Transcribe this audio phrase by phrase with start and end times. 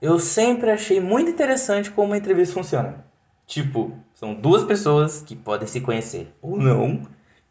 [0.00, 3.04] Eu sempre achei muito interessante como uma entrevista funciona.
[3.46, 7.02] Tipo, são duas pessoas que podem se conhecer ou não,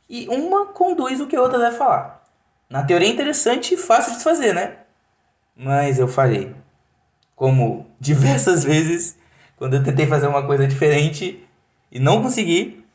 [0.10, 2.24] e uma conduz o que a outra deve falar.
[2.70, 4.78] Na teoria é interessante e fácil de fazer, né?
[5.56, 6.56] Mas eu falhei.
[7.36, 9.18] Como diversas vezes,
[9.58, 11.46] quando eu tentei fazer uma coisa diferente
[11.92, 12.86] e não consegui,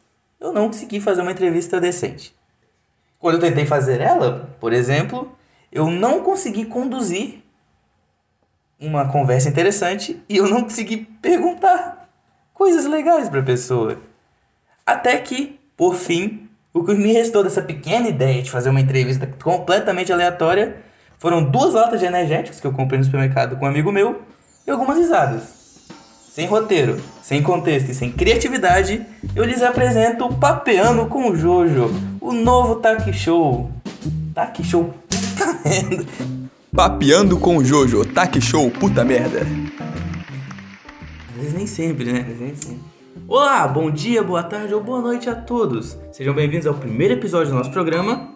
[0.40, 2.34] eu não consegui fazer uma entrevista decente.
[3.18, 5.36] Quando eu tentei fazer ela, por exemplo,
[5.70, 7.41] eu não consegui conduzir
[8.82, 12.08] uma conversa interessante e eu não consegui perguntar
[12.52, 13.98] coisas legais para a pessoa.
[14.84, 19.26] Até que, por fim, o que me restou dessa pequena ideia de fazer uma entrevista
[19.42, 20.76] completamente aleatória
[21.18, 24.22] foram duas latas de energéticos que eu comprei no supermercado com um amigo meu
[24.66, 25.62] e algumas risadas.
[26.32, 29.04] Sem roteiro, sem contexto e sem criatividade,
[29.36, 33.70] eu lhes apresento Papeando com o Jojo, o novo Taki Show.
[34.34, 34.94] Taki Show.
[36.74, 39.40] Papeando com o Jojo, Taki Show, puta merda.
[41.28, 42.20] Às vezes nem sempre, né?
[42.20, 42.82] Às vezes nem sempre.
[43.28, 45.98] Olá, bom dia, boa tarde ou boa noite a todos.
[46.10, 48.32] Sejam bem-vindos ao primeiro episódio do nosso programa.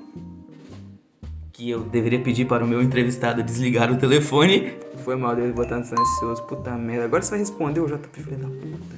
[1.51, 4.75] Que eu deveria pedir para o meu entrevistado desligar o telefone.
[5.03, 7.06] Foi mal dele botar no silencioso, puta merda.
[7.06, 8.97] Agora você vai responder o JP, filho da puta.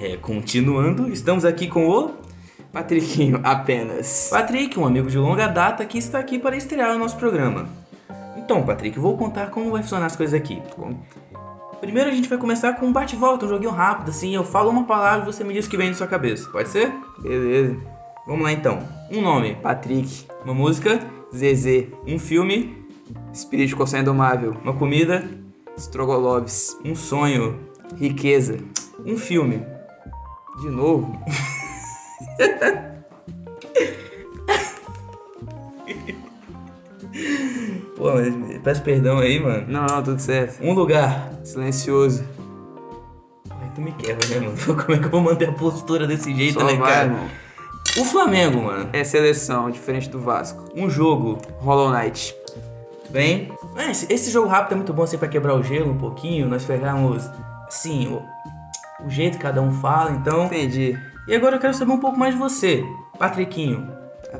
[0.00, 2.12] É, continuando, estamos aqui com o
[2.72, 4.28] Patriquinho, apenas.
[4.30, 7.81] Patrick, um amigo de longa data que está aqui para estrear o nosso programa.
[8.52, 10.62] Então, Patrick, vou contar como vai funcionar as coisas aqui.
[11.80, 14.34] Primeiro a gente vai começar com um bate-volta, um joguinho rápido, assim.
[14.34, 16.50] Eu falo uma palavra e você me diz o que vem na sua cabeça.
[16.50, 16.92] Pode ser?
[17.18, 17.78] Beleza.
[18.26, 18.86] Vamos lá então.
[19.10, 21.00] Um nome, Patrick, uma música,
[21.34, 22.76] Zezé, um filme,
[23.32, 25.24] Espírito de Coção Indomável, uma comida,
[25.74, 27.58] Strogolovs, um sonho,
[27.96, 28.58] Riqueza.
[29.06, 29.64] um filme.
[30.60, 31.18] De novo?
[38.02, 39.64] Pô, mas peço perdão aí, mano.
[39.68, 40.60] Não, não, tudo certo.
[40.60, 41.30] Um lugar.
[41.44, 42.24] Silencioso.
[43.48, 44.56] Ai, tu me quebra, né, mano?
[44.74, 47.04] Como é que eu vou manter a postura desse jeito, Só né, vai, cara?
[47.04, 47.28] irmão.
[47.96, 48.90] O Flamengo, mano.
[48.92, 50.64] É seleção, diferente do Vasco.
[50.74, 51.38] Um jogo.
[51.60, 52.34] Hollow Knight.
[53.08, 55.98] Bem, é, esse, esse jogo rápido é muito bom assim pra quebrar o gelo um
[55.98, 57.30] pouquinho, nós pegarmos,
[57.68, 60.46] assim, o, o jeito que cada um fala, então...
[60.46, 60.98] Entendi.
[61.28, 62.82] E agora eu quero saber um pouco mais de você,
[63.16, 63.86] Patriquinho.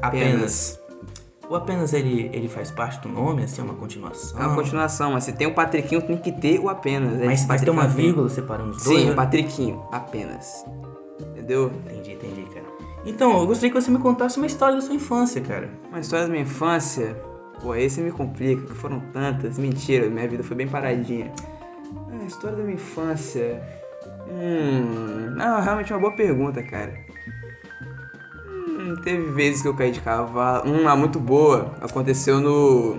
[0.01, 0.82] Apenas.
[1.53, 4.41] O apenas ele, ele faz parte do nome, assim, é uma continuação?
[4.41, 7.21] É uma continuação, mas se tem o Patriquinho, tem que ter o apenas.
[7.21, 9.01] É Mas vai ter uma vírgula separando os dois?
[9.01, 9.15] Sim, né?
[9.15, 10.65] Patriquinho, apenas.
[11.21, 11.71] Entendeu?
[11.85, 12.65] Entendi, entendi, cara.
[13.05, 15.69] Então, eu gostaria que você me contasse uma história da sua infância, cara.
[15.91, 17.15] Uma história da minha infância.
[17.61, 19.59] Pô, aí você me complica, que foram tantas.
[19.59, 21.31] Mentira, minha vida foi bem paradinha.
[22.11, 23.63] Ah, a história da minha infância.
[24.27, 25.35] Hum.
[25.37, 26.95] Não, realmente é uma boa pergunta, cara.
[28.97, 30.71] Teve vezes que eu caí de cavalo.
[30.71, 31.73] Uma muito boa.
[31.81, 32.97] Aconteceu no.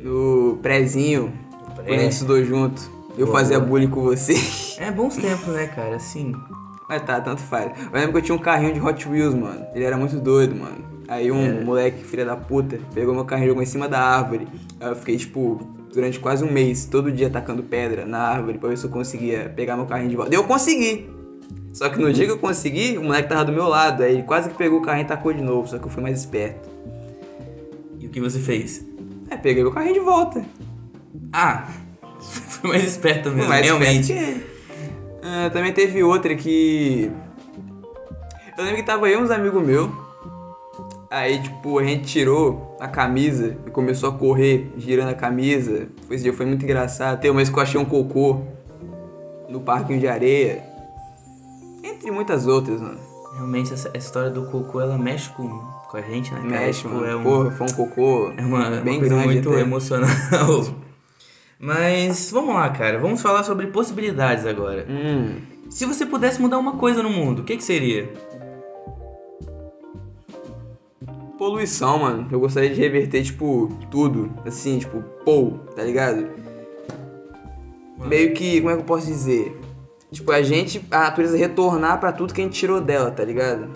[0.00, 1.32] No prézinho.
[1.74, 1.84] Pré.
[1.84, 2.82] Quando a gente estudou junto.
[3.16, 3.68] Eu Boa, fazia boa.
[3.70, 4.34] bullying com você.
[4.82, 5.94] É bons tempos, né, cara?
[5.96, 6.34] Assim,
[6.88, 7.70] Mas tá, tanto faz.
[7.78, 9.64] Eu lembro que eu tinha um carrinho de Hot Wheels, mano.
[9.74, 10.78] Ele era muito doido, mano.
[11.06, 14.48] Aí um moleque, filha da puta, pegou meu carrinho e jogou em cima da árvore.
[14.80, 15.60] Aí eu fiquei, tipo,
[15.92, 19.52] durante quase um mês, todo dia tacando pedra na árvore pra ver se eu conseguia
[19.54, 20.32] pegar meu carrinho de volta.
[20.34, 21.08] E eu consegui!
[21.72, 24.02] Só que no dia que eu consegui, o moleque tava do meu lado.
[24.02, 26.02] Aí ele quase que pegou o carrinho e tacou de novo, só que eu fui
[26.02, 26.68] mais esperto.
[27.98, 28.84] e o que você fez?
[29.30, 30.44] Aí peguei meu carrinho de volta.
[31.32, 31.66] Ah,
[32.20, 34.12] foi mais esperto mesmo, Mais realmente.
[34.12, 34.52] esperto que-
[35.22, 37.10] Ah, também teve outra que.
[38.58, 39.88] Eu lembro que tava eu e uns amigos meus.
[41.10, 45.88] Aí, tipo, a gente tirou a camisa e começou a correr, girando a camisa.
[46.06, 47.20] Foi Esse dia foi muito engraçado.
[47.20, 48.40] Tem uma vez que eu achei um cocô
[49.48, 50.62] no parquinho de areia.
[52.02, 52.98] Entre muitas outras, mano.
[53.34, 56.66] Realmente, essa, essa história do cocô, ela mexe com, com a gente, né, cara?
[56.66, 57.06] Mexe, Tipo, mano.
[57.06, 59.60] É um, Porra, foi um cocô é uma, bem uma coisa muito até.
[59.60, 60.10] emocional.
[61.60, 62.98] Mas, vamos lá, cara.
[62.98, 64.84] Vamos falar sobre possibilidades agora.
[64.90, 65.36] Hum,
[65.70, 68.10] Se você pudesse mudar uma coisa no mundo, o que que seria?
[71.38, 72.28] poluição, mano.
[72.30, 74.32] Eu gostaria de reverter, tipo, tudo.
[74.46, 76.28] Assim, tipo, pou, tá ligado?
[77.98, 79.58] Meio que, como é que eu posso dizer?
[80.12, 83.68] Tipo, a gente, a natureza retornar pra tudo que a gente tirou dela, tá ligado?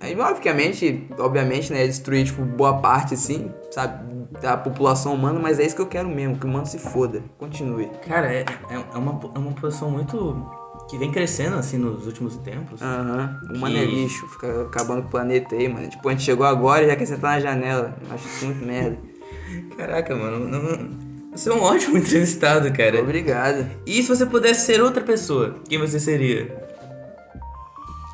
[0.00, 4.04] Aí, obviamente, obviamente, né, destruir, tipo, boa parte, assim, sabe,
[4.40, 7.22] da população humana, mas é isso que eu quero mesmo, que o humano se foda.
[7.38, 7.90] Continue.
[8.06, 10.46] Cara, é, é, é uma, é uma posição muito...
[10.90, 12.82] que vem crescendo, assim, nos últimos tempos.
[12.82, 15.88] Aham, o humano é lixo, fica acabando com o planeta aí, mano.
[15.88, 17.96] Tipo, a gente chegou agora e já quer sentar na janela.
[18.10, 18.98] Acho isso muito merda.
[19.76, 23.00] Caraca, mano, não- você é um ótimo entrevistado, cara.
[23.00, 23.68] Obrigado.
[23.84, 26.64] E se você pudesse ser outra pessoa, quem você seria?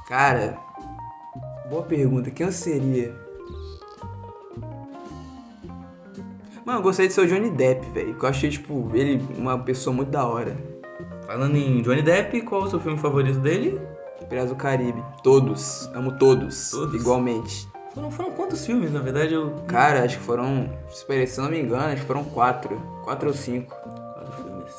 [0.09, 0.59] Cara,
[1.69, 2.31] boa pergunta.
[2.31, 3.15] Quem eu seria?
[6.65, 8.17] Mano, eu gostei de ser o Johnny Depp, velho.
[8.21, 10.57] Eu achei, tipo, ele uma pessoa muito da hora.
[11.27, 13.81] Falando em Johnny Depp, qual o seu filme favorito dele?
[14.29, 15.03] Piratas do Caribe.
[15.23, 15.89] Todos.
[15.95, 16.71] Amo todos.
[16.71, 17.01] Todos?
[17.01, 17.70] Igualmente.
[17.95, 19.35] Foram, foram quantos filmes, na verdade?
[19.35, 19.57] Eu...
[19.67, 20.71] Cara, acho que foram.
[20.91, 22.81] Se eu não me engano, acho que foram quatro.
[23.03, 23.75] Quatro ou cinco.
[23.75, 24.73] Quatro filmes.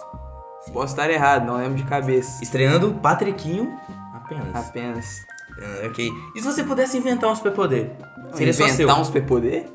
[0.72, 2.42] Posso estar errado, não lembro de cabeça.
[2.42, 3.78] Estreando Patriquinho
[4.14, 4.56] apenas.
[4.56, 5.26] Apenas.
[5.62, 6.10] Ah, ok.
[6.36, 7.92] E se você pudesse inventar um superpoder?
[8.34, 8.86] Seria só seu.
[8.86, 9.68] Inventar um superpoder?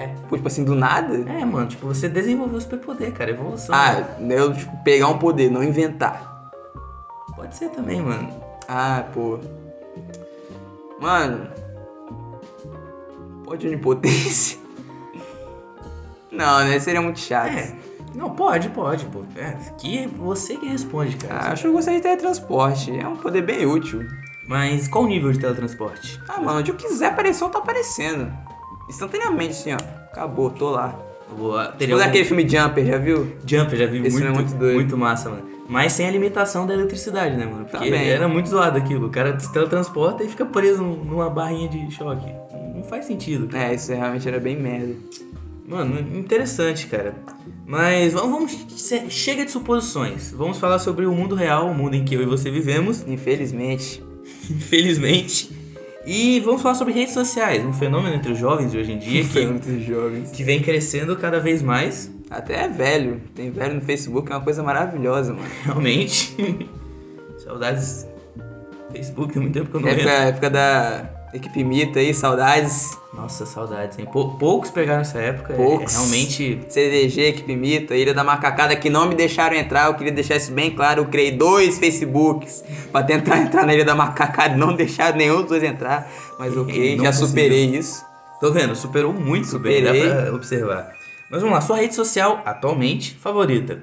[0.00, 0.08] É.
[0.28, 1.14] Pô, tipo assim, do nada?
[1.28, 3.74] É, mano, tipo, você desenvolveu o superpoder, cara, evolução.
[3.74, 6.50] Ah, eu, tipo, pegar um poder, não inventar.
[7.34, 8.28] Pode ser também, mano.
[8.68, 9.38] Ah, pô.
[11.00, 11.48] Mano.
[13.48, 14.58] Pode onipotência?
[16.30, 16.78] Não, né?
[16.78, 17.48] Seria muito chato.
[17.48, 17.74] É.
[18.14, 19.22] Não, pode, pode, pô.
[19.34, 21.34] É, que você que responde, cara.
[21.34, 22.94] Ah, acho que eu gostaria de teletransporte.
[22.94, 24.06] É um poder bem útil.
[24.46, 26.20] Mas qual o nível de teletransporte?
[26.28, 28.30] Ah, mano, onde eu quiser aparecer, eu tô aparecendo.
[28.86, 29.76] Instantaneamente, assim, ó.
[30.12, 30.94] Acabou, tô lá.
[31.34, 31.64] Boa.
[31.68, 33.34] Tipo Teria daquele filme Jumper, já viu?
[33.46, 34.74] Jumper, já vi Esse muito, filme é muito doido.
[34.74, 35.57] muito massa, mano.
[35.68, 37.66] Mas sem a limitação da eletricidade, né, mano?
[37.66, 38.08] Porque Também.
[38.08, 39.06] era muito zoado aquilo.
[39.06, 42.26] O cara se teletransporta e fica preso numa barrinha de choque.
[42.74, 43.54] Não faz sentido.
[43.54, 44.94] É, isso realmente era bem merda.
[45.66, 47.14] Mano, interessante, cara.
[47.66, 48.52] Mas vamos, vamos
[48.88, 50.32] che- chega de suposições.
[50.32, 54.02] Vamos falar sobre o mundo real, o mundo em que eu e você vivemos, Infelizmente.
[54.50, 55.50] infelizmente.
[56.06, 59.22] E vamos falar sobre redes sociais, um fenômeno entre os jovens de hoje em dia
[59.24, 60.30] Foi que, muitos jovens.
[60.30, 63.20] que vem crescendo cada vez mais, Até é velho.
[63.34, 65.46] Tem velho no Facebook, é uma coisa maravilhosa, mano.
[65.64, 66.36] realmente.
[67.44, 68.06] Saudades.
[68.92, 70.28] Facebook, tem muito tempo que eu não Época, entro.
[70.28, 72.96] época da equipe Mita aí, saudades.
[73.12, 74.06] Nossa, saudades, hein?
[74.10, 75.52] Pou- poucos pegaram essa época.
[75.52, 75.94] é- Poucos.
[75.94, 76.60] É, realmente.
[76.70, 79.86] CDG, equipe Mita, Ilha da Macacada, que não me deixaram entrar.
[79.88, 81.02] Eu queria deixar isso bem claro.
[81.02, 84.56] Eu criei dois Facebooks pra tentar entrar na Ilha da Macacada.
[84.56, 86.10] Não deixaram nenhum dos dois entrar.
[86.38, 87.26] Mas ok, já conseguiu.
[87.28, 88.04] superei isso.
[88.40, 90.14] Tô vendo, superou muito bem, dá Superei.
[90.22, 90.97] pra observar.
[91.30, 93.82] Mas vamos lá, sua rede social atualmente favorita?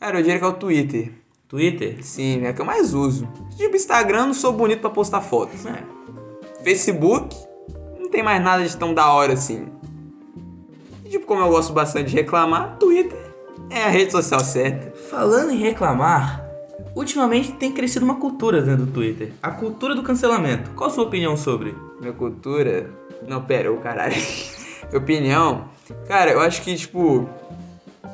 [0.00, 1.12] Cara, eu diria que é o Twitter.
[1.46, 1.98] Twitter?
[2.02, 3.28] Sim, é a que eu mais uso.
[3.56, 5.66] Tipo, Instagram, não sou bonito pra postar fotos.
[5.66, 5.84] É.
[6.62, 7.36] Facebook,
[8.00, 9.68] não tem mais nada de tão da hora assim.
[11.04, 13.34] E, tipo, como eu gosto bastante de reclamar, Twitter
[13.68, 14.96] é a rede social certa.
[15.10, 16.44] Falando em reclamar,
[16.96, 19.32] ultimamente tem crescido uma cultura dentro do Twitter.
[19.42, 20.70] A cultura do cancelamento.
[20.70, 21.74] Qual a sua opinião sobre?
[22.00, 22.90] Minha cultura.
[23.28, 24.14] Não, pera, ô caralho.
[24.88, 25.73] Minha opinião.
[26.06, 27.28] Cara, eu acho que, tipo.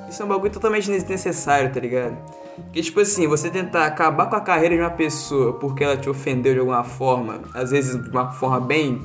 [0.09, 2.17] Isso é um bagulho totalmente desnecessário, tá ligado?
[2.65, 6.09] Porque, tipo assim, você tentar acabar com a carreira de uma pessoa porque ela te
[6.11, 9.01] ofendeu de alguma forma, às vezes de uma forma bem.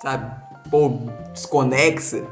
[0.00, 0.30] sabe?
[0.70, 0.98] Pô,
[1.32, 2.24] desconexa.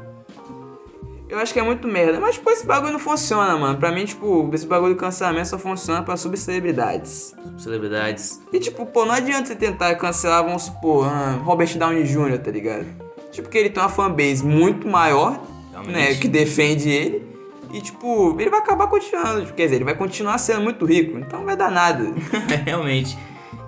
[1.29, 2.19] Eu acho que é muito merda.
[2.19, 3.77] Mas, tipo, esse bagulho não funciona, mano.
[3.79, 7.33] Pra mim, tipo, esse bagulho do cancelamento só funciona pra subcelebridades.
[7.57, 8.39] Celebridades.
[8.51, 12.51] E tipo, pô, não adianta você tentar cancelar, vamos supor, ah, Robert Downey Jr., tá
[12.51, 13.02] ligado?
[13.33, 15.41] Tipo, que ele tem uma fanbase muito maior,
[15.71, 15.91] Realmente.
[15.93, 17.27] né, que defende ele.
[17.73, 21.17] E tipo, ele vai acabar continuando, tipo, quer dizer, ele vai continuar sendo muito rico,
[21.17, 22.13] então não vai dar nada.
[22.63, 23.17] Realmente.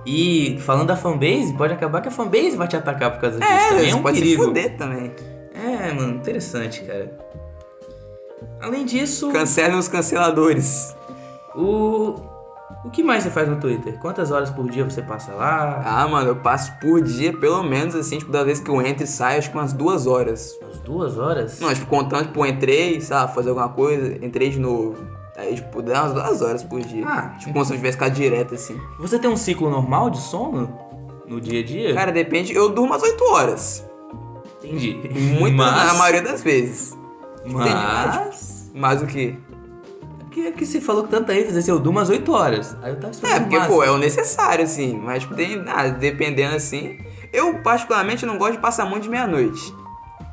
[0.06, 3.52] E falando da fanbase, pode acabar que a fanbase vai te atacar por causa disso.
[3.52, 4.44] É, Também é um pode perigo.
[4.44, 5.12] se fuder também.
[5.56, 7.18] É, mano, interessante, cara.
[8.62, 10.96] Além disso, Cancelem os canceladores.
[11.56, 12.14] o.
[12.86, 13.98] O que mais você faz no Twitter?
[14.00, 15.82] Quantas horas por dia você passa lá?
[15.84, 19.04] Ah, mano, eu passo por dia, pelo menos assim, tipo, da vez que eu entro
[19.04, 20.56] e saio, acho que umas duas horas.
[20.62, 21.60] Umas duas horas?
[21.60, 24.96] Não, tipo, contando, tipo, entrei, sabe, fazer alguma coisa, entrei de novo.
[25.36, 27.04] Aí, tipo, dá umas duas horas por dia.
[27.08, 28.80] Ah, tipo, como se eu tivesse ficado direto, assim.
[29.00, 30.72] Você tem um ciclo normal de sono?
[31.28, 31.94] No dia a dia?
[31.96, 33.86] Cara, depende, eu durmo às 8 horas.
[34.64, 34.94] Entendi.
[35.40, 36.96] Muito, mas, na maioria das vezes.
[37.46, 38.72] Mas.
[38.76, 39.36] Mas o quê?
[40.36, 42.76] Porque que você falou com tanta ênfase assim, eu durmo às 8 horas.
[42.84, 45.00] Aí eu tava esperando É, porque, pô, é o necessário, assim.
[45.02, 47.00] Mas, tipo, tem, ah, dependendo, assim.
[47.32, 49.74] Eu, particularmente, não gosto de passar muito de meia-noite.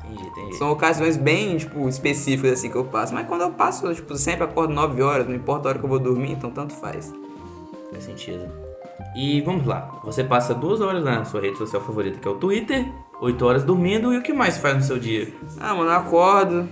[0.03, 0.57] Entendi, entendi.
[0.57, 3.13] São ocasiões bem, tipo, específicas, assim, que eu passo.
[3.13, 5.85] Mas quando eu passo, eu, tipo, sempre acordo 9 horas, não importa a hora que
[5.85, 7.13] eu vou dormir, então tanto faz.
[7.89, 8.45] Faz sentido.
[9.15, 10.01] E vamos lá.
[10.03, 12.91] Você passa duas horas na sua rede social favorita, que é o Twitter,
[13.21, 15.33] 8 horas dormindo, e o que mais você faz no seu dia?
[15.61, 16.67] Ah, mano, eu acordo.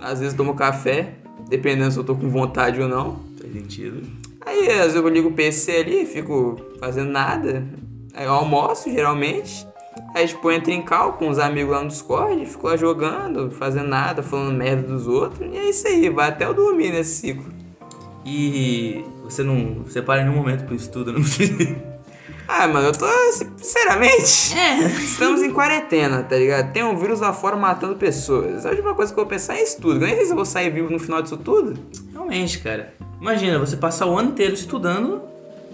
[0.00, 1.14] Às vezes tomo café,
[1.48, 3.20] dependendo se eu tô com vontade ou não.
[3.40, 4.02] Faz sentido.
[4.44, 7.66] Aí, às vezes eu ligo o PC ali, fico fazendo nada.
[8.14, 9.66] Aí eu almoço, geralmente.
[10.14, 13.50] Aí, tipo, eu entro em cal com os amigos lá no Discord, fico lá jogando,
[13.50, 15.40] fazendo nada, falando merda dos outros.
[15.52, 17.52] E é isso aí, vai até eu dormir nesse ciclo.
[18.24, 21.22] E você não separa nenhum momento pro estudo, não
[22.50, 23.06] Ah, mano, eu tô,
[23.58, 24.56] sinceramente...
[24.56, 24.78] É.
[24.86, 26.72] Estamos em quarentena, tá ligado?
[26.72, 28.64] Tem um vírus lá fora matando pessoas.
[28.64, 29.96] A última coisa que eu vou pensar é estudo.
[29.96, 31.78] Eu nem sei se eu vou sair vivo no final disso tudo.
[32.10, 32.94] Realmente, cara.
[33.20, 35.20] Imagina, você passar o ano inteiro estudando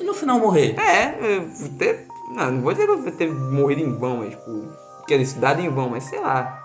[0.00, 0.74] e no final morrer.
[0.76, 2.08] É, eu vou ter.
[2.34, 4.68] Não, não vou dizer que eu vou ter morrido em vão, mas tipo.
[5.06, 6.60] Quer dizer, estudado em vão, mas sei lá.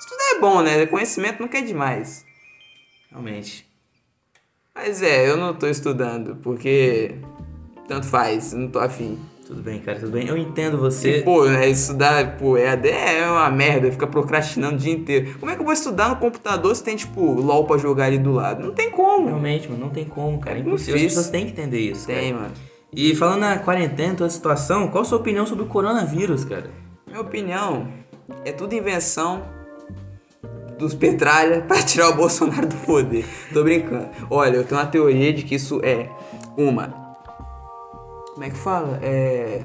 [0.00, 0.86] Estudar é bom, né?
[0.86, 2.24] Conhecimento nunca é demais.
[3.10, 3.68] Realmente.
[4.74, 7.16] Mas é, eu não tô estudando, porque
[7.86, 9.18] tanto faz, não tô afim.
[9.52, 10.26] Tudo bem, cara, tudo bem.
[10.26, 11.20] Eu entendo E, você.
[11.22, 15.36] pô, né, estudar, pô, EAD é uma merda, fica procrastinando o dia inteiro.
[15.38, 18.18] Como é que eu vou estudar no computador se tem, tipo, LOL pra jogar ali
[18.18, 18.64] do lado?
[18.64, 19.26] Não tem como.
[19.26, 20.56] Realmente, mano, não tem como, cara.
[20.56, 20.96] É impossível.
[20.96, 22.06] As pessoas têm que entender isso.
[22.06, 22.18] cara.
[22.18, 22.52] Tem, mano.
[22.94, 26.70] E falando na quarentena, toda a situação, qual a sua opinião sobre o coronavírus, cara?
[27.06, 27.88] Minha opinião
[28.46, 29.42] é tudo invenção
[30.78, 33.26] dos petralha pra tirar o Bolsonaro do poder.
[33.52, 34.08] Tô brincando.
[34.30, 36.08] Olha, eu tenho uma teoria de que isso é
[36.56, 37.01] uma.
[38.32, 38.98] Como é que fala?
[39.02, 39.62] É.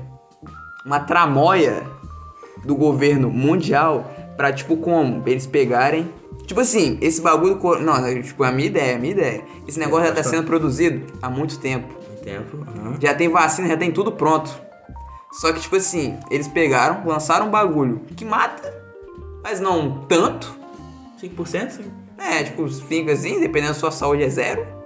[0.86, 1.86] Uma tramóia
[2.64, 5.24] do governo mundial pra, tipo, como?
[5.26, 6.12] Eles pegarem.
[6.46, 7.60] Tipo assim, esse bagulho.
[7.80, 9.44] Não, tipo, a minha ideia, a minha ideia.
[9.68, 11.94] Esse negócio já tá sendo produzido há muito tempo.
[12.14, 12.58] Em tempo.
[12.58, 12.96] aham.
[13.02, 14.50] Já tem vacina, já tem tudo pronto.
[15.34, 18.74] Só que, tipo assim, eles pegaram, lançaram um bagulho que mata,
[19.44, 20.58] mas não tanto.
[21.22, 21.70] 5%?
[21.70, 21.92] sim.
[22.18, 24.66] É, tipo, fica assim, dependendo da sua saúde é zero.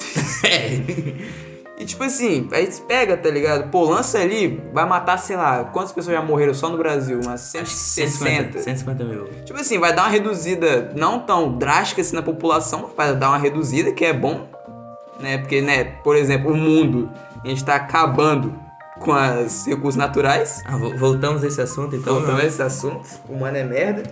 [0.43, 1.50] É.
[1.81, 3.71] E tipo assim, aí pega, tá ligado?
[3.71, 7.19] Pô, lança ali, vai matar, sei lá, quantas pessoas já morreram só no Brasil?
[7.23, 8.59] Umas 160.
[8.61, 9.25] 150 mil.
[9.45, 13.37] Tipo assim, vai dar uma reduzida não tão drástica assim na população, vai dar uma
[13.39, 14.47] reduzida, que é bom,
[15.19, 15.39] né?
[15.39, 17.09] Porque, né, por exemplo, o mundo,
[17.43, 18.53] a gente tá acabando
[18.99, 19.11] com
[19.43, 20.61] os recursos naturais.
[20.67, 22.13] Ah, vo- voltamos a esse assunto, então.
[22.13, 24.03] Voltando a esse assunto, o humano é merda.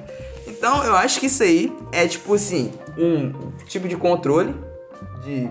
[0.48, 3.32] Então, eu acho que isso aí é tipo assim, um
[3.68, 4.56] tipo de controle
[5.24, 5.48] de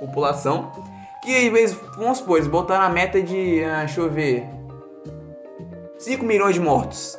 [0.00, 0.89] população.
[1.22, 4.46] Que vezes, vamos supor, eles botaram a meta de, ah, deixa eu ver,
[5.98, 7.18] 5 milhões de mortos.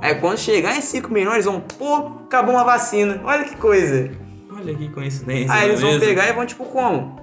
[0.00, 3.20] Aí quando chegar em 5 milhões, eles vão, pô, acabou uma vacina.
[3.24, 4.10] Olha que coisa.
[4.52, 5.52] Olha que coincidência.
[5.52, 6.06] Aí não é eles vão mesmo?
[6.06, 7.16] pegar e vão, tipo, como?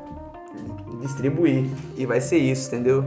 [1.02, 1.66] Distribuir.
[1.96, 3.06] E vai ser isso, entendeu?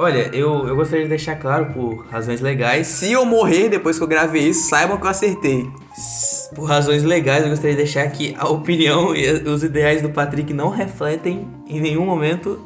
[0.00, 4.02] Olha, eu, eu gostaria de deixar claro, por razões legais, Se eu morrer depois que
[4.02, 5.70] eu gravei isso, saibam que eu acertei.
[6.56, 10.54] por razões legais, eu gostaria de deixar que a opinião e os ideais do Patrick
[10.54, 12.58] não refletem em nenhum momento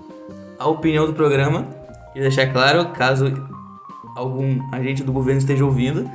[0.60, 1.66] a opinião do programa.
[2.14, 3.34] E deixar claro, caso
[4.14, 6.08] algum agente do governo esteja ouvindo,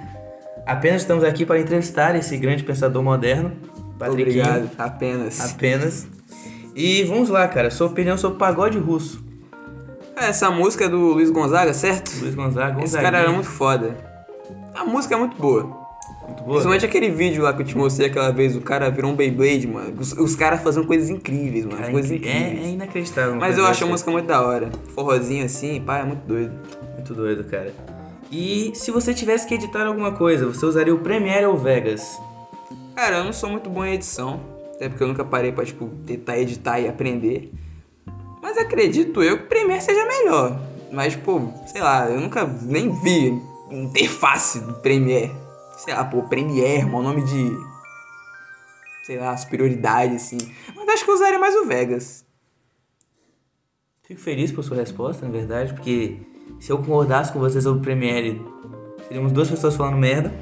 [0.66, 3.52] apenas estamos aqui para entrevistar esse grande pensador moderno,
[4.00, 4.22] Patrick.
[4.22, 5.52] Obrigado, apenas.
[5.52, 6.08] Apenas.
[6.74, 9.28] E vamos lá, cara, sua opinião sobre pagode russo.
[10.20, 12.12] Essa música é do Luiz Gonzaga, certo?
[12.20, 13.96] Luiz Gonzaga, Esse cara era muito foda.
[14.74, 15.64] A música é muito boa.
[15.64, 16.52] Muito boa.
[16.52, 19.68] Principalmente aquele vídeo lá que eu te mostrei aquela vez, o cara virou um Beyblade,
[19.68, 19.96] mano.
[20.00, 21.78] Os, os caras fazendo coisas incríveis, mano.
[21.78, 22.66] Cara, coisas é, incríveis.
[22.66, 23.32] é inacreditável.
[23.32, 24.70] uma Mas eu acho a música muito da hora.
[24.94, 26.54] Forrozinho assim, pá, é muito doido.
[26.96, 27.74] Muito doido, cara.
[28.32, 32.22] E se você tivesse que editar alguma coisa, você usaria o Premiere ou o Vegas?
[32.96, 34.40] Cara, eu não sou muito bom em edição.
[34.76, 37.52] Até porque eu nunca parei pra, tipo, tentar editar e aprender.
[38.42, 40.60] Mas acredito eu que Premiere seja melhor.
[40.92, 45.32] Mas, pô, sei lá, eu nunca nem vi interface do Premiere.
[45.78, 47.52] Sei lá, pô, Premiere, mau nome de.
[49.04, 50.38] Sei lá, superioridade, assim.
[50.76, 52.26] Mas acho que eu usaria mais o Vegas.
[54.04, 56.18] Fico feliz por sua resposta, na verdade, porque
[56.60, 58.42] se eu concordasse com você sobre o Premiere,
[59.08, 60.34] seríamos duas pessoas falando merda.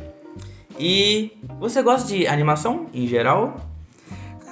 [0.80, 3.58] E você gosta de animação em geral?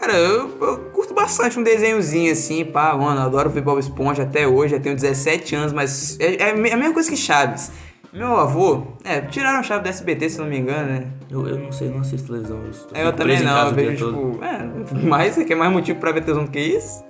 [0.06, 4.22] Cara, eu, eu curto bastante um desenhozinho assim, pá, mano, eu adoro ver Bob Esponja
[4.22, 7.72] até hoje, já tenho 17 anos, mas é, é a mesma coisa que Chaves.
[8.14, 11.08] Meu avô, é, tiraram a chave do SBT, se não me engano, né?
[11.28, 12.58] Eu, eu não sei, não assisto televisão.
[12.58, 14.70] Eu, É, eu também não, eu vejo, tipo, é,
[15.02, 17.04] mas você quer mais motivo pra ver televisão do que isso?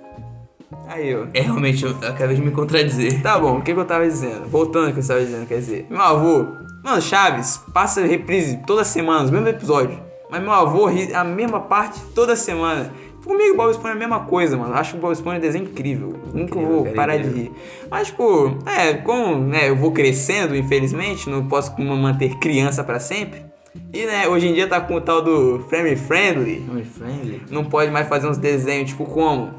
[0.88, 1.26] Aí, ó.
[1.34, 3.20] É, realmente, eu acabei de me contradizer.
[3.20, 4.46] Tá bom, o que, que eu tava dizendo?
[4.48, 6.46] Voltando ao que eu estava dizendo, quer dizer, meu avô,
[6.82, 10.05] mano, Chaves passa reprise toda semana, os mesmos episódios.
[10.36, 12.92] Mas meu avô ri a mesma parte toda semana.
[13.24, 14.74] Comigo, o Bob Esponja é a mesma coisa, mano.
[14.74, 16.08] Acho que o Bob Esponja é um desenho incrível.
[16.26, 17.34] Nunca Incrível, vou cara, parar incrível.
[17.34, 17.52] de rir.
[17.90, 23.44] Mas, tipo, é, como né, eu vou crescendo, infelizmente, não posso manter criança pra sempre.
[23.92, 26.60] E, né, hoje em dia tá com o tal do Family Friendly.
[26.66, 29.50] Family friendly, Não pode mais fazer uns desenhos, tipo, como?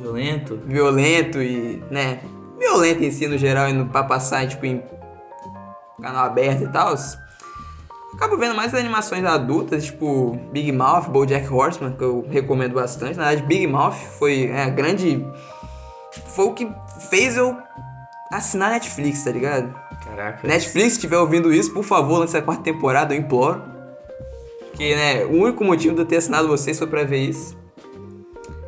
[0.00, 0.58] violento.
[0.66, 2.20] violento e, né,
[2.58, 4.82] violento em si no geral e no, pra passar, tipo, em
[6.00, 6.94] canal aberto e tal.
[8.14, 13.16] Acabo vendo mais animações adultas, tipo Big Mouth, BoJack Horseman, que eu recomendo bastante.
[13.16, 15.26] Na verdade, Big Mouth foi é, a grande...
[16.28, 16.70] Foi o que
[17.10, 17.56] fez eu
[18.30, 19.74] assinar Netflix, tá ligado?
[20.04, 20.46] Caraca.
[20.46, 23.62] Netflix, se estiver ouvindo isso, por favor, lance a quarta temporada, eu imploro.
[24.70, 27.56] Porque, né, o único motivo de eu ter assinado vocês foi pra ver isso.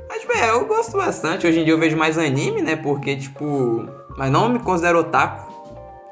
[0.09, 1.47] Mas, tipo, é, eu gosto bastante.
[1.47, 3.89] Hoje em dia eu vejo mais anime, né, porque, tipo...
[4.17, 5.46] Mas não me considero otaku.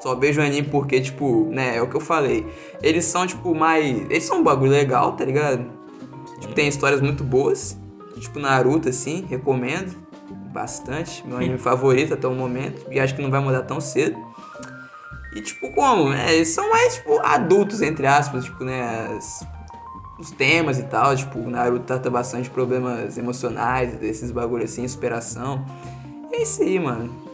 [0.05, 2.45] Só vejo anime porque, tipo, né, é o que eu falei.
[2.83, 4.01] Eles são, tipo, mais...
[4.07, 5.65] Eles são um bagulho legal, tá ligado?
[6.39, 7.75] Tipo, tem histórias muito boas.
[8.19, 9.97] Tipo, Naruto, assim, recomendo.
[10.53, 11.25] Bastante.
[11.25, 12.85] Meu anime favorito até o momento.
[12.91, 14.15] E acho que não vai mudar tão cedo.
[15.35, 16.13] E tipo, como?
[16.13, 19.09] É, eles são mais, tipo, adultos, entre aspas, tipo, né?
[19.17, 19.43] As
[20.19, 21.15] os temas e tal.
[21.15, 25.65] Tipo, o Naruto trata bastante problemas emocionais, desses bagulho assim, superação.
[26.31, 27.24] É isso aí, mano.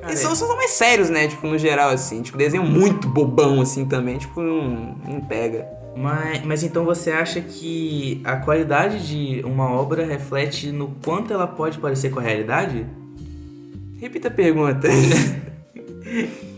[0.00, 1.26] Cara, Eles são, são mais sérios, né?
[1.28, 2.22] Tipo, no geral, assim.
[2.22, 4.18] Tipo, desenho muito bobão, assim, também.
[4.18, 5.66] Tipo, não, não pega.
[5.96, 11.46] Mas, mas então você acha que a qualidade de uma obra reflete no quanto ela
[11.46, 12.86] pode parecer com a realidade?
[14.00, 14.86] Repita a pergunta.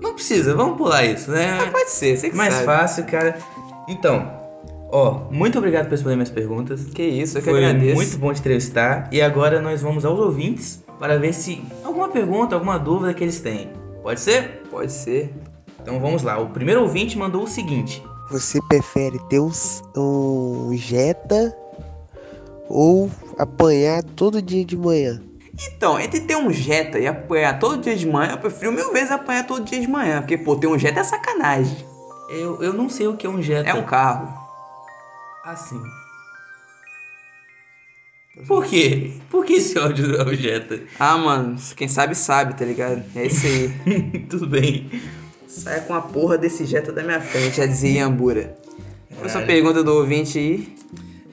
[0.00, 1.58] Não precisa, vamos pular isso, né?
[1.72, 2.66] Pode ser, você que Mais sabe.
[2.66, 3.38] fácil, cara.
[3.88, 4.30] Então,
[4.92, 6.84] ó, muito obrigado por responder minhas perguntas.
[6.84, 7.94] Que isso, eu que Foi agradeço.
[7.96, 9.08] muito bom te entrevistar.
[9.10, 13.40] E agora nós vamos aos ouvintes para ver se alguma pergunta, alguma dúvida que eles
[13.40, 13.70] têm.
[14.02, 14.62] Pode ser?
[14.70, 15.32] Pode ser.
[15.80, 16.38] Então vamos lá.
[16.38, 19.50] O primeiro ouvinte mandou o seguinte: Você prefere ter um,
[19.96, 21.56] um Jetta
[22.68, 25.20] ou apanhar todo dia de manhã?
[25.56, 29.12] Então, entre ter um Jetta e apanhar todo dia de manhã, eu prefiro mil vezes
[29.12, 30.20] apanhar todo dia de manhã.
[30.20, 31.76] Porque, pô, ter um Jetta é sacanagem.
[32.30, 33.70] eu, eu não sei o que é um Jetta.
[33.70, 34.34] É um carro.
[35.44, 35.80] Assim.
[38.46, 39.12] Por quê?
[39.30, 40.80] Por que esse ódio ao Jetta?
[40.98, 43.02] Ah, mano, quem sabe sabe, tá ligado?
[43.14, 44.24] É isso aí.
[44.28, 44.90] Tudo bem.
[45.46, 48.56] Saia com a porra desse Jetta da minha frente, já dizia Iambura.
[49.20, 50.74] Próxima pergunta do ouvinte aí.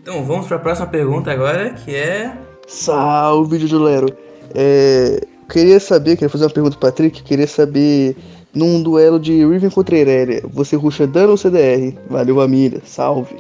[0.02, 2.38] Então vamos para a próxima pergunta agora, que é.
[2.68, 4.16] Salve, Jojo Lero.
[4.54, 8.16] É, queria saber, queria fazer uma pergunta pro Patrick, queria saber,
[8.54, 11.96] num duelo de Riven contra Irelia, você ruxa dano ou CDR?
[12.10, 13.36] Valeu, família, salve.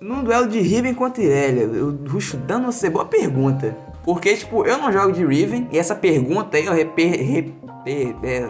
[0.00, 2.88] Num duelo de Riven contra Irelia, eu ruxo dano ou você?
[2.88, 3.76] Boa pergunta.
[4.04, 7.10] Porque, tipo, eu não jogo de Riven, e essa pergunta aí, reper...
[7.20, 7.54] reper
[8.22, 8.48] é,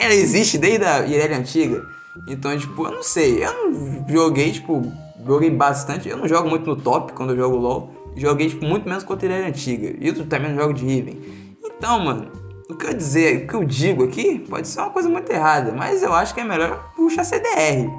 [0.00, 1.82] ela, existe desde a Irelia antiga.
[2.28, 3.42] Então, tipo, eu não sei.
[3.42, 4.82] Eu não joguei, tipo,
[5.26, 6.08] joguei bastante.
[6.08, 7.90] Eu não jogo muito no top quando eu jogo LoL.
[8.14, 9.96] Joguei, tipo, muito menos contra Irelia antiga.
[9.98, 11.20] E eu também não jogo de Riven.
[11.64, 12.30] Então, mano,
[12.68, 15.72] o que eu dizer, o que eu digo aqui, pode ser uma coisa muito errada.
[15.72, 17.90] Mas eu acho que é melhor puxar CDR.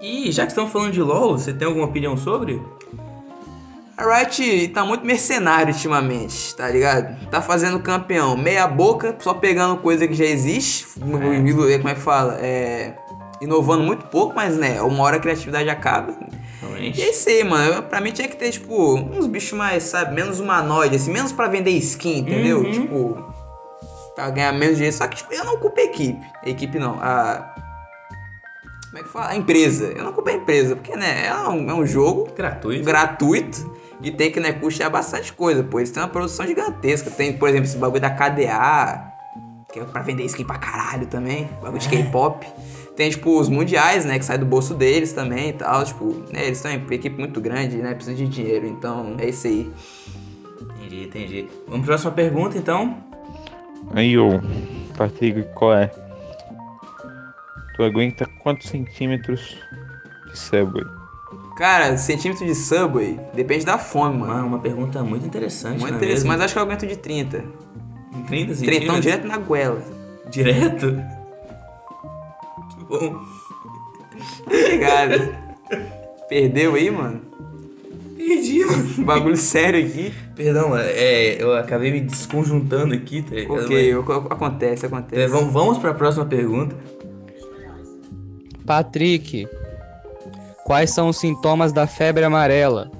[0.00, 2.60] E já que estamos falando de LoL, você tem alguma opinião sobre?
[3.96, 7.16] A Riot tá muito mercenário ultimamente, tá ligado?
[7.30, 10.86] Tá fazendo campeão meia boca, só pegando coisa que já existe.
[10.98, 11.16] Como
[11.88, 12.36] é que fala?
[12.40, 12.94] É.
[13.40, 16.12] Inovando muito pouco, mas né, uma hora a criatividade acaba.
[16.12, 17.02] E Realmente.
[17.02, 17.82] é isso aí, mano.
[17.82, 21.46] Pra mim tinha que ter, tipo, uns bichos mais, sabe, menos humanoide, assim, menos pra
[21.46, 22.60] vender skin, entendeu?
[22.60, 22.72] Uhum.
[22.72, 23.24] Tipo,
[24.14, 24.96] pra ganhar menos dinheiro.
[24.96, 26.20] Só que, tipo, eu não culpo a equipe.
[26.42, 27.54] A equipe não, a.
[28.94, 29.30] Como é que fala?
[29.30, 29.86] A empresa.
[29.86, 32.84] Eu não culpo a empresa, porque, né, é um, é um jogo Gratuito.
[32.84, 35.80] gratuito e tem que né, custear bastante coisa, pô.
[35.80, 37.10] Eles têm uma produção gigantesca.
[37.10, 39.12] Tem, por exemplo, esse bagulho da KDA,
[39.72, 42.46] que é pra vender skin pra caralho também, bagulho de K-pop.
[42.94, 45.84] Tem, tipo, os mundiais, né, que sai do bolso deles também e tal.
[45.84, 48.64] Tipo, né, eles são uma equipe muito grande, né, precisa de dinheiro.
[48.64, 49.72] Então, é isso aí.
[50.76, 51.48] Entendi, entendi.
[51.66, 52.96] Vamos pra próxima pergunta, então.
[53.92, 54.40] Aí, ô,
[54.96, 56.03] Patrick, qual é?
[57.74, 59.56] Tu aguenta quantos centímetros
[60.30, 60.84] de Subway?
[61.56, 64.46] Cara, centímetro de Subway depende da fome, Uma, mano.
[64.48, 66.44] uma pergunta muito interessante, Muito é interessante, mas mesmo?
[66.44, 67.38] acho que eu aguento de 30.
[67.38, 69.00] 30 Trentão centímetros?
[69.02, 69.82] direto na goela.
[70.30, 71.00] Direto?
[72.70, 73.20] Que bom.
[74.46, 75.34] Obrigado.
[76.28, 77.20] Perdeu aí, mano?
[78.16, 79.04] Perdi, mano.
[79.04, 80.12] Bagulho sério aqui.
[80.34, 83.64] Perdão, é, eu acabei me desconjuntando aqui, tá ligado?
[83.64, 85.26] Ok, Mas- acontece, É, acontece.
[85.28, 86.74] vamos, vamos pra próxima pergunta.
[88.66, 89.46] Patrick,
[90.64, 92.90] quais são os sintomas da febre amarela?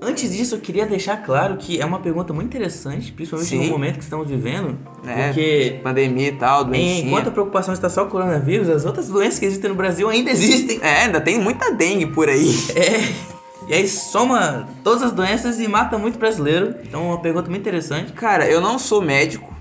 [0.00, 3.64] Antes disso, eu queria deixar claro que é uma pergunta muito interessante, principalmente Sim.
[3.64, 7.06] no momento que estamos vivendo, É, porque Pandemia e tal, doencinha.
[7.08, 10.30] enquanto a preocupação está só o coronavírus, as outras doenças que existem no Brasil ainda
[10.30, 10.78] existem.
[10.82, 12.54] É, ainda tem muita dengue por aí.
[12.76, 13.36] É.
[13.68, 16.76] E aí soma todas as doenças e mata muito brasileiro.
[16.84, 18.12] Então é uma pergunta muito interessante.
[18.12, 19.52] Cara, eu não sou médico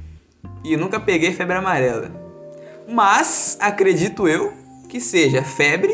[0.63, 2.11] e nunca peguei febre amarela.
[2.87, 4.53] Mas acredito eu
[4.95, 5.93] que seja febre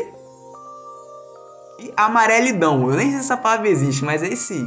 [1.80, 2.88] e amarelidão.
[2.88, 4.64] Eu nem sei se essa palavra existe, mas é esse.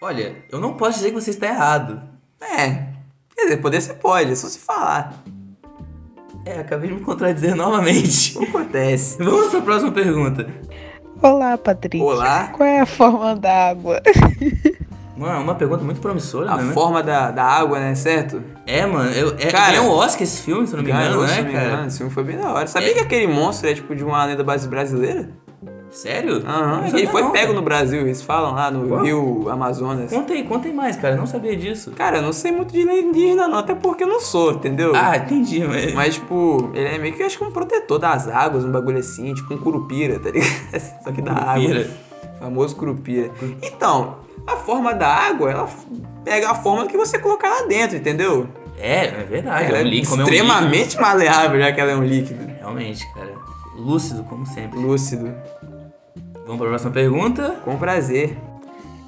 [0.00, 2.00] Olha, eu não posso dizer que você está errado.
[2.40, 2.86] É.
[3.34, 5.12] Quer dizer, poder você pode, é só se falar.
[6.46, 8.34] É, acabei de me contradizer novamente.
[8.34, 9.22] Não acontece.
[9.22, 10.46] Vamos para a próxima pergunta.
[11.20, 12.02] Olá, Patrícia.
[12.06, 12.48] Olá.
[12.48, 14.00] Qual é a forma da água?
[15.14, 16.72] Mano, uma pergunta muito promissora, A né?
[16.72, 17.94] forma da, da água, né?
[17.94, 18.42] Certo?
[18.66, 21.22] É, mano, eu, é, Cara, ganhou um Oscar esse filme, se eu não me engano,
[21.22, 21.66] né, me cara?
[21.68, 21.86] engano.
[21.86, 22.66] Esse filme foi bem da hora.
[22.66, 22.94] Sabia É.
[22.94, 25.30] que aquele monstro é tipo de uma lenda base brasileira?
[25.88, 26.42] Sério?
[26.44, 26.80] Aham.
[26.90, 27.54] Não Ele foi não, pego cara.
[27.56, 29.02] no Brasil, eles falam lá no?
[29.02, 30.10] Rio Amazonas.
[30.10, 31.14] Conta aí, conta aí mais, cara.
[31.14, 31.92] Eu não sabia disso.
[31.92, 34.92] Cara, eu não sei muito de indígena não, até porque eu não sou, entendeu?
[34.94, 35.94] Ah, entendi, mas.
[35.94, 39.32] Mas, tipo, ele é meio que acho que um protetor das águas, um bagulho assim,
[39.32, 40.50] tipo um curupira, tá ligado?
[41.04, 41.80] Só que da Curupira.
[41.82, 41.90] água.
[42.40, 43.30] Famoso curupira.
[43.62, 45.68] Então, a forma da água, ela
[46.26, 48.48] pega a forma que você colocar lá dentro, entendeu?
[48.76, 49.66] É, é verdade.
[49.68, 50.44] ela é é um líquido, como é um líquido.
[50.44, 52.44] extremamente maleável, já que ela é um líquido.
[52.58, 53.32] Realmente, cara.
[53.76, 54.78] Lúcido, como sempre.
[54.78, 55.32] Lúcido.
[56.44, 57.60] Vamos para a próxima pergunta.
[57.64, 58.36] Com prazer.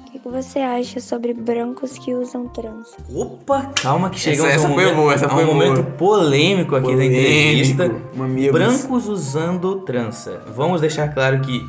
[0.07, 2.95] O que, que você acha sobre brancos que usam trança?
[3.13, 5.45] Opa, calma que chegamos Essa- essa a um foi momento, boa, essa a um foi
[5.45, 5.55] boa.
[5.55, 7.83] momento polêmico aqui da entrevista.
[7.85, 8.51] Polêmico, mamilos.
[8.53, 10.41] Brancos usando trança.
[10.55, 11.63] Vamos deixar claro que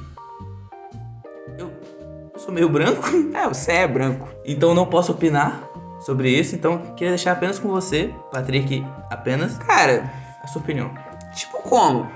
[2.50, 4.28] sou meio branco, É, você é branco.
[4.44, 5.62] então não posso opinar
[6.00, 6.54] sobre isso.
[6.54, 10.10] Então queria deixar apenas com você, Patrick, apenas Cara,
[10.42, 10.92] a sua opinião.
[11.34, 12.10] tipo como?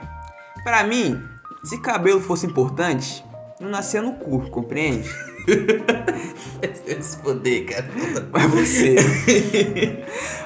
[0.64, 1.22] Pra mim,
[1.62, 3.24] se cabelo fosse importante,
[3.60, 5.08] não nascia no cu, compreende?
[7.00, 7.84] Se foder, cara.
[8.32, 8.94] Mas você.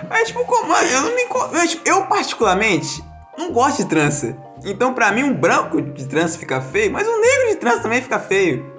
[0.08, 0.72] Mas, tipo, como?
[0.74, 1.22] Eu não me.
[1.22, 3.04] Eu, tipo, eu, particularmente,
[3.38, 4.36] não gosto de trança.
[4.64, 8.02] Então, pra mim, um branco de trança fica feio, mas um negro de trança também
[8.02, 8.77] fica feio.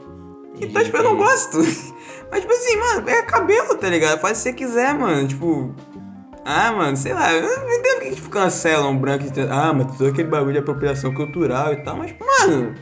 [0.60, 1.58] Então, tipo, eu não gosto.
[2.32, 4.19] Mas, tipo assim, mano, é cabelo, tá ligado?
[4.19, 5.28] Faz o que você quiser, mano.
[5.28, 5.74] Tipo.
[6.45, 9.54] Ah, mano, sei lá, eu não entendo porque, tipo, cancelam um branco trança.
[9.54, 12.76] Ah, mas todo aquele bagulho de apropriação cultural e tal, mas, tipo, mano.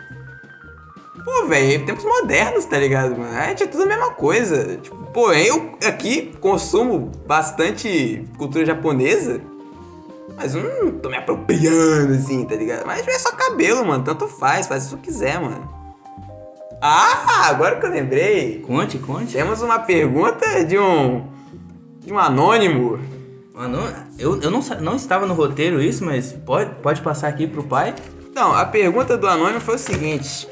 [1.23, 3.35] Pô, velho, tempos modernos, tá ligado, mano?
[3.37, 4.77] É, é tudo a mesma coisa.
[4.77, 9.41] Tipo, pô, eu aqui consumo bastante cultura japonesa,
[10.37, 12.85] mas não tô me apropriando, assim, tá ligado?
[12.85, 15.76] Mas é só cabelo, mano, tanto faz, faz o que tu quiser, mano.
[16.81, 19.33] Ah, agora que eu lembrei, Conte, conte.
[19.33, 21.25] temos uma pergunta de um...
[21.99, 22.99] de um anônimo.
[23.53, 23.79] Mano,
[24.19, 27.95] eu, eu não, não estava no roteiro isso, mas pode, pode passar aqui pro pai.
[28.29, 30.47] Então, a pergunta do anônimo foi o seguinte...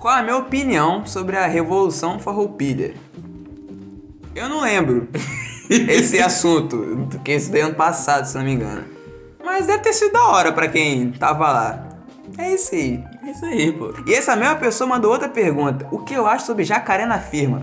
[0.00, 2.94] Qual a minha opinião sobre a Revolução Farroupilha?
[4.32, 5.08] Eu não lembro
[5.68, 8.84] esse assunto, porque isso daí ano passado, se não me engano.
[9.44, 11.87] Mas deve ter sido da hora pra quem tava lá.
[12.36, 13.04] É isso aí.
[13.26, 13.94] É isso aí, pô.
[14.06, 15.86] E essa mesma pessoa mandou outra pergunta.
[15.90, 17.62] O que eu acho sobre jacaré na firma?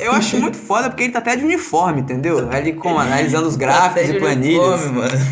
[0.00, 2.50] Eu acho muito foda porque ele tá até de uniforme, entendeu?
[2.50, 4.80] Ali com, analisando os gráficos Até e planilhas.
[4.82, 5.26] uniforme, mano.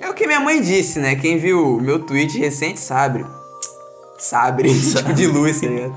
[0.00, 1.14] É o que minha mãe disse, né?
[1.14, 3.24] Quem viu meu tweet recente sabe.
[4.18, 4.62] Sabe,
[5.14, 5.94] de luz, tá ligado?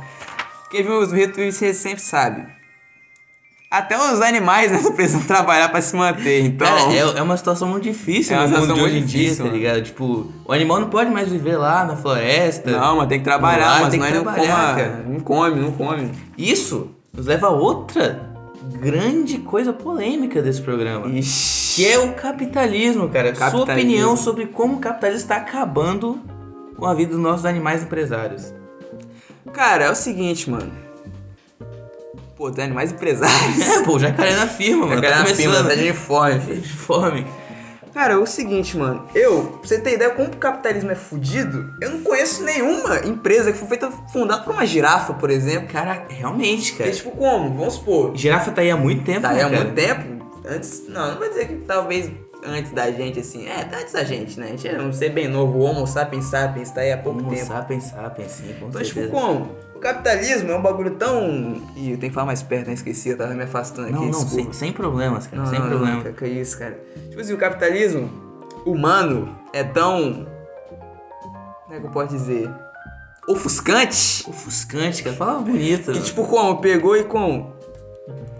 [0.69, 2.45] Quem viu os meus tweets recentes sabe.
[3.69, 6.65] Até os animais, né, precisam trabalhar pra se manter, então...
[6.65, 9.43] Cara, é, é uma situação muito difícil É no mundo de hoje em dia, tá
[9.43, 9.55] mano.
[9.55, 9.81] ligado?
[9.83, 12.71] Tipo, o animal não pode mais viver lá na floresta.
[12.71, 15.05] Não, mas tem que trabalhar, Lá, mas tem que nós não, trabalhar, coma- cara.
[15.05, 16.11] não come, não come.
[16.37, 18.21] Isso nos leva a outra
[18.79, 21.07] grande coisa polêmica desse programa.
[21.07, 21.75] Ixi.
[21.75, 23.35] Que é o capitalismo, cara.
[23.35, 23.73] Sua Capitalismo.
[23.73, 26.19] opinião sobre como o capitalismo está acabando
[26.77, 28.53] com a vida dos nossos animais empresários.
[29.53, 30.71] Cara, é o seguinte, mano.
[32.37, 33.59] Pô, tem animais empresários.
[33.67, 34.95] É, pô, jacaré na firma, mano.
[35.01, 36.63] Jacaré tá na firma, tá de uniforme, filho.
[36.63, 37.25] Fome.
[37.93, 39.07] Cara, é o seguinte, mano.
[39.15, 43.51] Eu, pra você ter ideia como o capitalismo é fudido, eu não conheço nenhuma empresa
[43.51, 45.67] que foi feita fundada por uma girafa, por exemplo.
[45.69, 46.91] Cara, realmente, cara.
[46.91, 47.57] é tipo como?
[47.57, 48.15] Vamos supor.
[48.15, 49.63] Girafa tá aí há muito tempo, Tá aí né, há cara?
[49.63, 50.25] muito tempo.
[50.47, 50.83] Antes.
[50.87, 52.11] Não, não vou dizer que talvez
[52.45, 53.47] antes da gente, assim.
[53.47, 54.45] É, tá antes da gente, né?
[54.45, 55.57] A gente é um ser bem novo.
[55.57, 57.47] O Homo sapiens sapiens tá aí há pouco Homo tempo.
[57.47, 59.09] sapiens sapiens, sim, com Então, tipo, certeza.
[59.09, 59.49] como?
[59.77, 61.61] O capitalismo é um bagulho tão.
[61.75, 62.73] Ih, eu tenho que falar mais perto, né?
[62.73, 63.93] Esqueci, eu tava me afastando aqui.
[63.95, 64.33] Não, não, desculpa.
[64.35, 66.03] sem, sem problemas, cara, Não, sem não, problema.
[66.03, 66.79] Não, que, é isso, cara.
[67.09, 68.09] Tipo assim, o capitalismo
[68.65, 70.27] humano é tão.
[71.65, 72.49] Como é que eu posso dizer?
[73.29, 74.27] Ofuscante.
[74.27, 75.91] Ofuscante, cara, fala bonito.
[75.91, 76.57] Que tipo, como?
[76.59, 77.51] Pegou e com.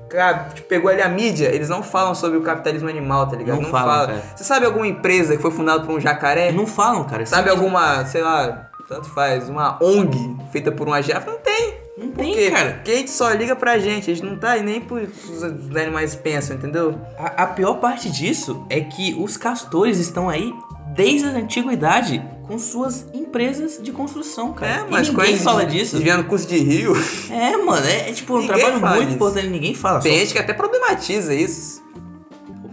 [0.10, 3.62] Cara, tipo, pegou ali a mídia, eles não falam sobre o capitalismo animal, tá ligado?
[3.62, 4.08] Não falam, fala.
[4.08, 4.24] cara.
[4.36, 6.52] Você sabe alguma empresa que foi fundada por um jacaré?
[6.52, 7.26] Não falam, cara.
[7.26, 10.18] Sabe Sempre- alguma, sei lá, tanto faz, uma ONG
[10.52, 11.32] feita por uma girafa?
[11.32, 11.74] Não tem.
[11.98, 12.74] Não tem, cara.
[12.76, 15.44] Porque a gente só liga pra gente, a gente não tá aí nem por os
[15.76, 16.96] animais pensam, entendeu?
[17.18, 20.54] A, a pior parte disso é que os castores estão aí
[20.96, 24.86] desde a antiguidade com suas empresas de construção, cara.
[24.90, 25.96] e ninguém fala de- disso.
[25.96, 26.94] Desviando custo de rio.
[27.32, 29.16] É, mano, é, é tipo um Ninguém trabalho muito disso.
[29.16, 30.00] importante, ninguém fala.
[30.00, 31.84] Tem gente que até problematiza isso.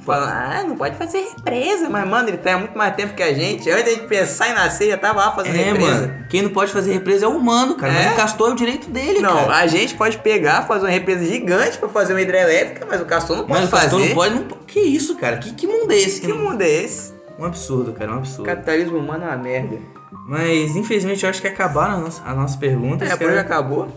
[0.05, 0.27] Fala,
[0.59, 1.88] ah, não pode fazer represa.
[1.88, 3.71] Mas, mano, ele tem há muito mais tempo que a gente.
[3.71, 6.01] Antes de pensar em nascer, já tava lá fazendo É, represa.
[6.09, 6.25] mano.
[6.29, 7.93] Quem não pode fazer represa é o humano, cara.
[7.93, 8.05] É?
[8.05, 9.57] Mas o castor é o direito dele, Não, cara.
[9.57, 13.37] a gente pode pegar, fazer uma represa gigante pra fazer uma hidrelétrica, mas o castor
[13.38, 13.85] não pode Mas o fazer.
[13.87, 14.64] castor não pode, não pode.
[14.67, 15.38] Que isso, cara?
[15.38, 16.21] Que, que mundo é esse?
[16.21, 17.14] Que mundo é esse?
[17.38, 18.45] Um absurdo, cara, um O absurdo.
[18.45, 19.79] capitalismo humano é uma merda.
[20.27, 23.40] Mas, infelizmente, eu acho que acabaram as nossas, as nossas perguntas, É, hoje cara.
[23.40, 23.88] acabou.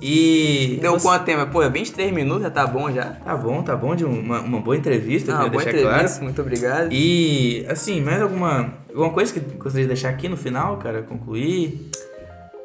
[0.00, 0.78] E...
[0.80, 1.46] Deu você- quanto tempo?
[1.50, 3.04] Pô, 23 minutos já tá bom já.
[3.24, 6.24] Tá bom, tá bom de uma, uma boa entrevista, Ah, queria boa entrevista, claro.
[6.24, 6.88] muito obrigado.
[6.92, 11.02] E, assim, mais alguma, alguma coisa que gostaria de deixar aqui no final, cara?
[11.02, 11.88] Concluir?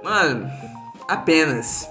[0.04, 0.50] Mano,
[1.08, 1.88] apenas.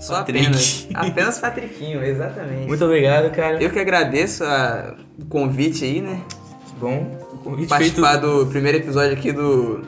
[0.00, 0.40] Só Patrick.
[0.46, 0.88] apenas.
[0.94, 2.66] Apenas Patriquinho, exatamente.
[2.66, 3.62] Muito obrigado, cara.
[3.62, 6.20] Eu que agradeço a- o convite aí, né?
[6.66, 7.18] Que bom.
[7.32, 9.84] O convite feito Participar do primeiro episódio aqui do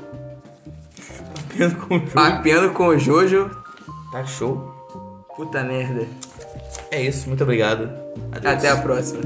[1.50, 2.10] apenas com o jogo.
[2.12, 3.50] Papeando com o Jojo.
[4.12, 4.67] Tá show.
[5.38, 6.04] Puta merda.
[6.90, 7.88] É isso, muito obrigado.
[8.32, 8.54] Adeus.
[8.56, 9.20] Até a próxima.